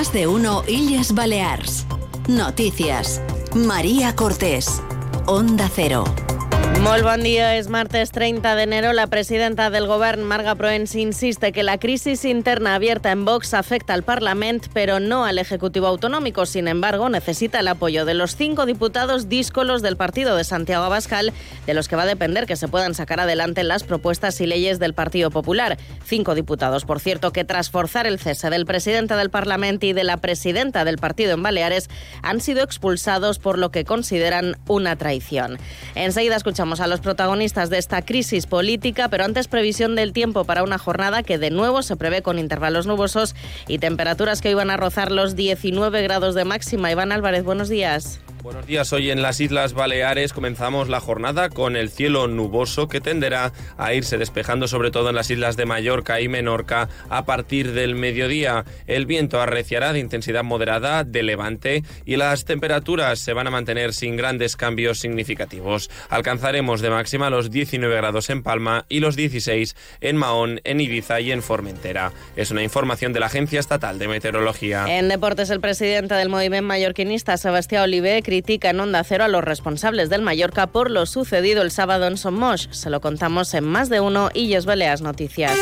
[0.00, 1.84] Más de uno Illes Balears.
[2.26, 3.20] Noticias.
[3.54, 4.80] María Cortés.
[5.26, 6.04] Onda Cero.
[6.80, 8.94] Molt bon dia, és martes 30 de enero.
[8.94, 13.92] La presidenta del govern, Marga Proens, insiste que la crisis interna abierta en Vox afecta
[13.92, 16.46] al Parlamento, pero no al Ejecutivo Autonómico.
[16.46, 21.34] Sin embargo, necesita el apoyo de los cinco diputados díscolos del partido de Santiago Abascal,
[21.66, 24.78] de los que va a depender que se puedan sacar adelante las propuestas y leyes
[24.78, 25.76] del Partido Popular.
[26.06, 30.04] Cinco diputados, por cierto, que tras forzar el cese del presidente del Parlamento y de
[30.04, 31.90] la presidenta del partido en Baleares,
[32.22, 35.58] han sido expulsados por lo que consideran una traición.
[35.94, 40.62] Enseguida escuchamos a los protagonistas de esta crisis política, pero antes previsión del tiempo para
[40.62, 43.34] una jornada que de nuevo se prevé con intervalos nubosos
[43.66, 46.92] y temperaturas que iban a rozar los 19 grados de máxima.
[46.92, 48.20] Iván Álvarez, buenos días.
[48.42, 48.90] Buenos días.
[48.94, 53.92] Hoy en las Islas Baleares comenzamos la jornada con el cielo nuboso que tenderá a
[53.92, 58.64] irse despejando sobre todo en las islas de Mallorca y Menorca a partir del mediodía.
[58.86, 63.92] El viento arreciará de intensidad moderada de levante y las temperaturas se van a mantener
[63.92, 65.90] sin grandes cambios significativos.
[66.08, 71.20] Alcanzaremos de máxima los 19 grados en Palma y los 16 en Mahón, en Ibiza
[71.20, 72.12] y en Formentera.
[72.36, 74.86] Es una información de la Agencia Estatal de Meteorología.
[74.88, 79.42] En deportes, el presidente del movimiento mallorquinista, Sebastián Oliver, critica en Onda Cero a los
[79.42, 82.68] responsables del Mallorca por lo sucedido el sábado en Somos.
[82.70, 85.58] Se lo contamos en más de uno y Yes Baleas Noticias.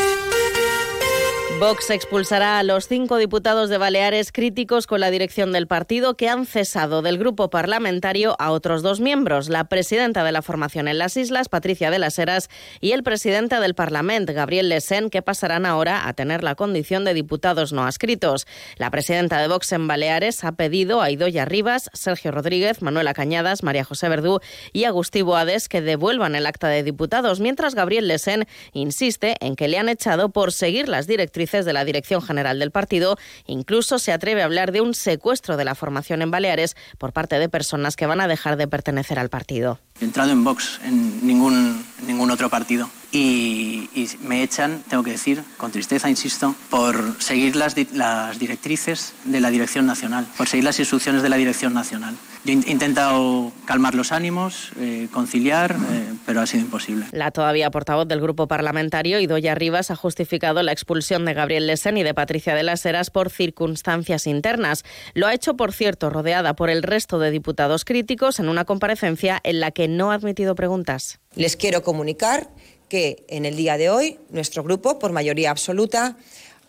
[1.61, 6.29] Vox expulsará a los cinco diputados de Baleares críticos con la dirección del partido que
[6.29, 10.99] han cesado del grupo parlamentario a otros dos miembros, la presidenta de la formación en
[10.99, 12.49] las islas, Patricia de las Heras,
[12.81, 17.13] y el presidente del Parlamento, Gabriel Lesen, que pasarán ahora a tener la condición de
[17.13, 18.47] diputados no adscritos.
[18.77, 23.65] La presidenta de Vox en Baleares ha pedido a Idoya Rivas, Sergio Rodríguez, Manuela Cañadas,
[23.65, 24.39] María José Verdú
[24.73, 29.67] y Agustí Boades que devuelvan el acta de diputados, mientras Gabriel Lesen insiste en que
[29.67, 34.13] le han echado por seguir las directrices de la Dirección General del partido, incluso se
[34.13, 37.97] atreve a hablar de un secuestro de la formación en Baleares por parte de personas
[37.97, 39.79] que van a dejar de pertenecer al partido.
[40.01, 42.91] He entrado en Vox, en ningún, ningún otro partido.
[43.11, 49.15] Y, y, me echan, tengo que decir, con tristeza, insisto, por seguir las, las directrices
[49.25, 52.17] de la Dirección Nacional, por seguir las instrucciones de la Dirección Nacional.
[52.45, 57.07] Yo he intentado calmar los ánimos, eh, conciliar, eh, pero ha sido imposible.
[57.13, 61.97] La todavía portavoz del grupo parlamentario, Idoya Rivas, ha justificado la expulsión de Gabriel Lesen
[61.97, 64.85] y de Patricia de las Heras por circunstancias internas.
[65.15, 69.41] Lo ha hecho, por cierto, rodeada por el resto de diputados críticos en una comparecencia
[69.43, 71.21] en la que no ha admitido preguntas.
[71.35, 72.49] Les quiero comunicar
[72.89, 76.17] que en el día de hoy nuestro grupo, por mayoría absoluta,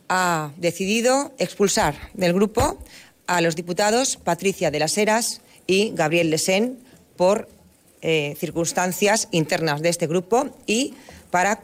[0.09, 2.77] ha decidido expulsar del grupo
[3.27, 6.79] a los diputados Patricia de las Heras y Gabriel Lesen
[7.15, 7.47] por
[8.01, 10.95] eh, circunstancias internas de este grupo y
[11.31, 11.61] para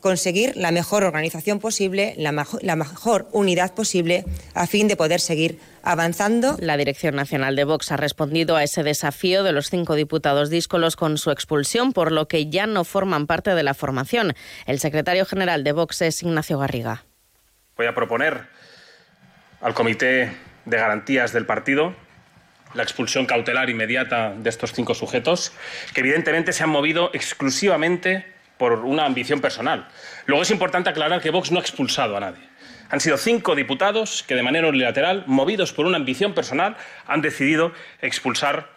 [0.00, 4.24] conseguir la mejor organización posible, la, mejor, la mejor unidad posible
[4.54, 6.56] a fin de poder seguir avanzando.
[6.58, 10.96] La Dirección Nacional de Vox ha respondido a ese desafío de los cinco diputados díscolos
[10.96, 14.34] con su expulsión, por lo que ya no forman parte de la formación.
[14.66, 17.04] El secretario general de Vox es Ignacio Garriga.
[17.76, 18.46] Voy a proponer
[19.60, 20.32] al Comité
[20.64, 21.94] de Garantías del partido
[22.74, 25.52] la expulsión cautelar inmediata de estos cinco sujetos,
[25.92, 28.26] que evidentemente se han movido exclusivamente
[28.60, 29.88] por una ambición personal.
[30.26, 32.46] Luego es importante aclarar que Vox no ha expulsado a nadie.
[32.90, 36.76] Han sido cinco diputados que de manera unilateral, movidos por una ambición personal,
[37.06, 37.72] han decidido
[38.02, 38.68] expulsar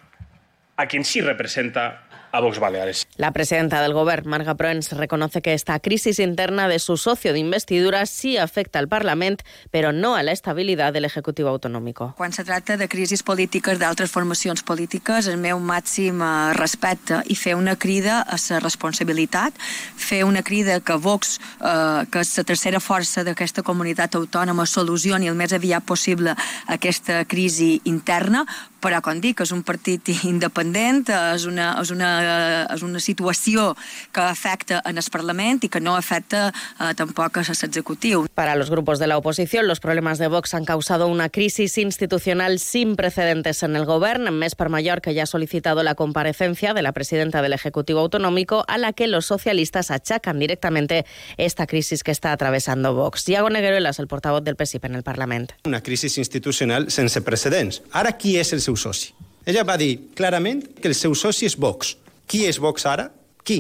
[0.77, 2.02] a quien sí representa
[2.33, 3.07] a Vox Baleares.
[3.15, 7.37] La presidenta del Gobierno, Marga Proens, reconoce que esta crisis interna de su socio de
[7.37, 12.01] investidura sí afecta al Parlament, però no a la estabilitat de l'Executiu autonòmic.
[12.17, 17.37] Quan se tracta de crisis polítiques d'altres formacions polítiques, el meu màxim eh, respecte i
[17.37, 19.53] fer una crida a la responsabilitat,
[19.95, 25.29] fer una crida que Vox, eh, que és la tercera força d'aquesta comunitat autònoma, solucioni
[25.29, 26.33] el més aviat possible
[26.65, 28.47] aquesta crisi interna,
[28.83, 33.73] però, com dic, és un partit independent, és una, és una, és una situació
[34.13, 38.27] que afecta en el Parlament i que no afecta eh, tampoc a l'executiu.
[38.33, 42.59] Para los grupos de la oposición, los problemas de Vox han causado una crisis institucional
[42.59, 44.31] sin precedentes en el gobierno.
[44.31, 48.77] Mes per Mallorca ya ha solicitado la comparecencia de la presidenta del Ejecutivo Autonómico, a
[48.77, 51.05] la que los socialistas achacan directamente
[51.37, 53.27] esta crisis que está atravesando Vox.
[53.29, 55.53] Iago Negueruelas, el portavoz del PSIP en el Parlament.
[55.65, 57.81] Una crisis institucional sense precedents.
[57.91, 59.13] Ara qui és el seu soci?
[59.45, 61.97] Ella va dir clarament que el seu soci és Vox.
[62.27, 63.09] Qui és Vox ara?
[63.43, 63.59] Qui?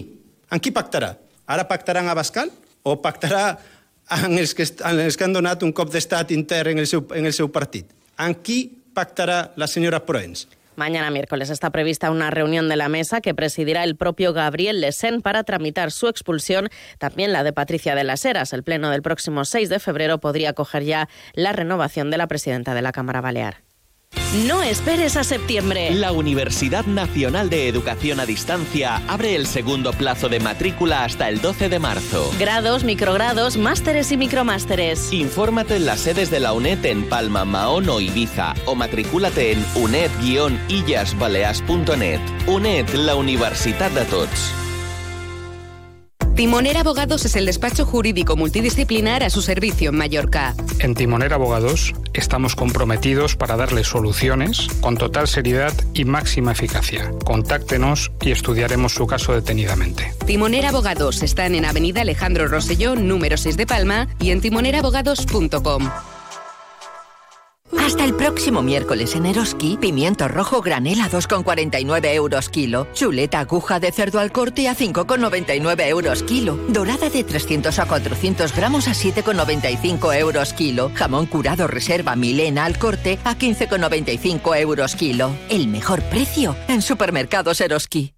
[0.51, 1.13] En qui pactarà?
[1.45, 2.51] Ara pactaran a Bascal?
[2.83, 3.57] O pactarà
[4.23, 7.05] en els que, en els que han donat un cop d'estat intern en el seu,
[7.15, 7.89] en el seu partit?
[8.19, 10.47] En qui pactarà la senyora Proens?
[10.75, 15.21] Mañana miércoles está prevista una reunión de la mesa que presidirá el propio Gabriel Lesen
[15.21, 18.53] para tramitar su expulsión, también la de Patricia de las Heras.
[18.53, 22.73] El pleno del próximo 6 de febrero podría acoger ya la renovación de la presidenta
[22.73, 23.61] de la Cámara Balear.
[24.47, 25.91] No esperes a septiembre.
[25.91, 31.39] La Universidad Nacional de Educación a Distancia abre el segundo plazo de matrícula hasta el
[31.39, 32.33] 12 de marzo.
[32.39, 35.13] Grados, microgrados, másteres y micromásteres.
[35.13, 39.63] Infórmate en las sedes de la UNED en Palma, Mahón o Ibiza o matrículate en
[39.75, 42.19] uned-illasbalears.net.
[42.47, 44.62] UNED, la Universidad de Tots.
[46.35, 50.55] Timoner Abogados es el despacho jurídico multidisciplinar a su servicio en Mallorca.
[50.79, 57.11] En Timoner Abogados estamos comprometidos para darle soluciones con total seriedad y máxima eficacia.
[57.23, 60.11] Contáctenos y estudiaremos su caso detenidamente.
[60.25, 65.89] Timoner Abogados están en Avenida Alejandro Rosselló, número 6 de Palma y en timonerabogados.com.
[67.93, 73.79] Hasta el próximo miércoles en Eroski, pimiento rojo granel a 2,49 euros kilo, chuleta aguja
[73.79, 78.93] de cerdo al corte a 5,99 euros kilo, dorada de 300 a 400 gramos a
[78.93, 85.29] 7,95 euros kilo, jamón curado reserva Milena al corte a 15,95 euros kilo.
[85.49, 88.15] El mejor precio en supermercados Eroski.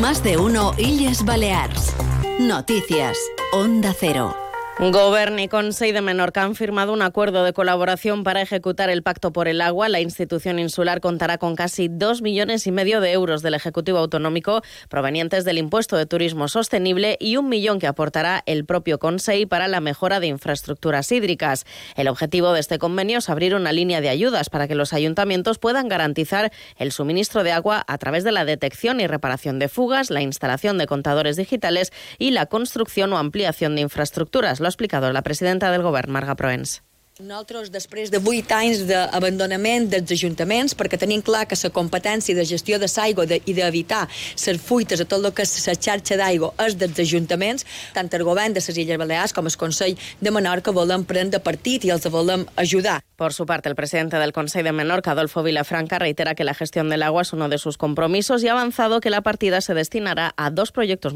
[0.00, 1.94] Más de uno Illes Balears.
[2.38, 3.18] Noticias.
[3.52, 4.39] Onda Cero.
[4.80, 9.30] Govern y Consell de Menorca han firmado un acuerdo de colaboración para ejecutar el Pacto
[9.30, 9.90] por el Agua.
[9.90, 14.62] La institución insular contará con casi dos millones y medio de euros del Ejecutivo Autonómico
[14.88, 19.68] provenientes del impuesto de turismo sostenible y un millón que aportará el propio Consell para
[19.68, 21.66] la mejora de infraestructuras hídricas.
[21.94, 25.58] El objetivo de este convenio es abrir una línea de ayudas para que los ayuntamientos
[25.58, 30.08] puedan garantizar el suministro de agua a través de la detección y reparación de fugas,
[30.08, 35.22] la instalación de contadores digitales y la construcción o ampliación de infraestructuras ha explicado la
[35.22, 36.80] presidenta del govern, Marga Proens.
[37.20, 42.46] Nosaltres, després de vuit anys d'abandonament dels ajuntaments, perquè tenim clar que la competència de
[42.48, 46.54] gestió de l'aigua i d'evitar les fuites a tot el que és la xarxa d'aigua
[46.64, 50.72] és dels ajuntaments, tant el govern de les Illes Balears com el Consell de Menorca
[50.72, 53.02] volem prendre partit i els volem ayudar.
[53.16, 56.88] Por su parte, el presidente del Consejo de Menorca, Adolfo Vilafranca, reitera que la gestión
[56.88, 60.32] del agua es uno de sus compromisos y ha avanzado que la partida se destinará
[60.38, 61.12] a dos proyectos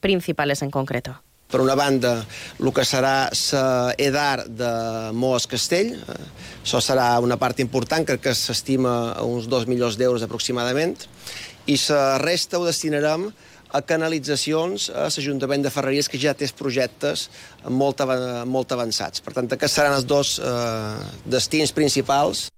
[0.00, 1.22] principals en concreto.
[1.48, 2.26] Per una banda,
[2.60, 4.72] el que serà l'EDAR de
[5.16, 5.94] Moas Castell,
[6.60, 10.98] això serà una part important, crec que s'estima a uns 2 milions d'euros aproximadament,
[11.64, 13.30] i la resta ho destinarem
[13.72, 17.28] a canalitzacions a l'Ajuntament de Ferreries, que ja té projectes
[17.64, 18.04] molt,
[18.48, 19.24] molt avançats.
[19.24, 20.52] Per tant, aquests seran els dos eh,
[21.24, 22.48] destins principals.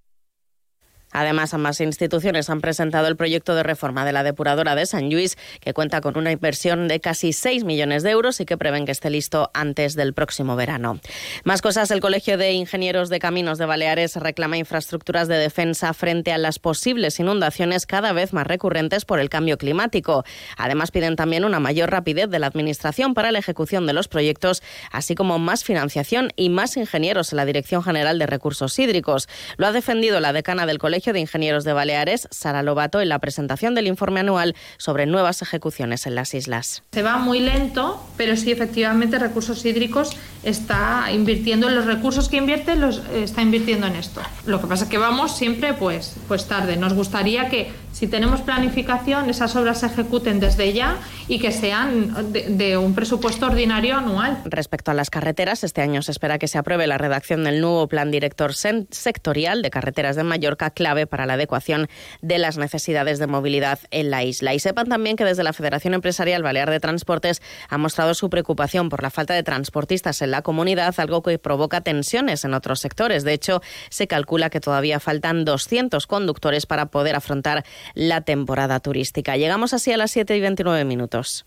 [1.12, 5.36] Además, ambas instituciones han presentado el proyecto de reforma de la depuradora de San Luis,
[5.60, 8.92] que cuenta con una inversión de casi 6 millones de euros y que prevén que
[8.92, 11.00] esté listo antes del próximo verano.
[11.44, 16.32] Más cosas, el Colegio de Ingenieros de Caminos de Baleares reclama infraestructuras de defensa frente
[16.32, 20.24] a las posibles inundaciones cada vez más recurrentes por el cambio climático.
[20.56, 24.62] Además, piden también una mayor rapidez de la Administración para la ejecución de los proyectos,
[24.92, 29.28] así como más financiación y más ingenieros en la Dirección General de Recursos Hídricos.
[29.56, 33.18] Lo ha defendido la decana del Colegio de Ingenieros de Baleares, Sara Lobato, en la
[33.18, 36.82] presentación del informe anual sobre nuevas ejecuciones en las islas.
[36.92, 42.36] Se va muy lento, pero sí efectivamente Recursos Hídricos está invirtiendo en los recursos que
[42.36, 44.20] invierte, los eh, está invirtiendo en esto.
[44.46, 46.76] Lo que pasa es que vamos siempre pues, pues tarde.
[46.76, 50.98] Nos gustaría que si tenemos planificación, esas obras se ejecuten desde ya
[51.28, 54.40] y que sean de, de, un presupuesto ordinario anual.
[54.44, 57.88] Respecto a las carreteras, este año se espera que se apruebe la redacción del nuevo
[57.88, 61.88] Plan Director Sectorial de Carreteras de Mallorca, clave para la adecuación
[62.20, 64.54] de las necesidades de movilidad en la isla.
[64.54, 68.88] Y sepan también que desde la Federación Empresarial Balear de Transportes ha mostrado su preocupación
[68.88, 73.22] por la falta de transportistas en la comunidad, algo que provoca tensiones en otros sectores.
[73.22, 79.36] De hecho, se calcula que todavía faltan 200 conductores para poder afrontar la temporada turística.
[79.36, 81.46] Llegamos así a las 7 y 29 minutos.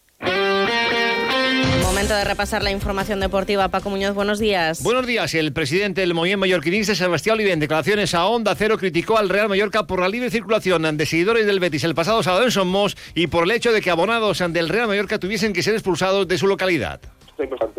[1.84, 3.68] Momento de repasar la información deportiva.
[3.70, 4.82] Paco Muñoz, buenos días.
[4.84, 5.34] Buenos días.
[5.34, 9.50] El presidente del movimiento mallorquinista, Sebastián Olive, en declaraciones a Onda Cero, criticó al Real
[9.50, 13.28] Mallorca por la libre circulación de seguidores del Betis el pasado sábado en Somos y
[13.28, 16.48] por el hecho de que abonados del Real Mallorca tuviesen que ser expulsados de su
[16.48, 17.00] localidad.
[17.34, 17.74] Estem bastant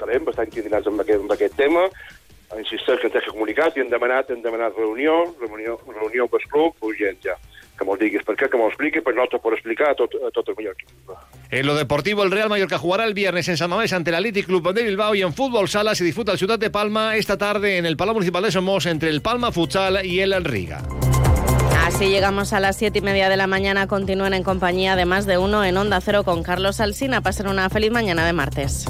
[0.00, 1.84] calent, bastant indignats amb aquest, amb aquest tema.
[2.58, 6.48] Insisteix que ens que comunicat i hem demanat, hem demanat reunió, reunió, reunió amb el
[6.50, 7.36] club, urgent ja.
[7.76, 10.30] Que me'l diguis per què, que m'ho expliqui, per nosaltres por explicar a tot, a
[10.32, 10.86] tot el mallorquí.
[11.50, 14.46] En lo deportivo, el Real Mallorca jugará el viernes en San Mamés ante el Athletic
[14.46, 17.76] Club de Bilbao y en fútbol sala se disputa el Ciudad de Palma esta tarde
[17.78, 20.82] en el Palau Municipal de Somos entre el Palma Futsal y el Riga.
[21.86, 23.86] Así llegamos a las siete y media de la mañana.
[23.86, 27.20] Continúen en compañía de más de uno en Onda Cero con Carlos Alsina.
[27.20, 28.86] Pasen una feliz mañana de martes.